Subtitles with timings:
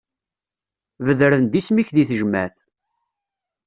[1.05, 2.55] Bedren-d isem-ik di tejmaεt.